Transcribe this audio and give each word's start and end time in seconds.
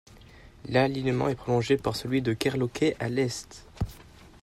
L'alignement 0.67 1.29
est 1.29 1.35
prolongé 1.35 1.77
par 1.77 1.95
celui 1.95 2.23
de 2.23 2.33
Kerloquet 2.33 2.95
à 2.99 3.07
l'est. 3.07 3.67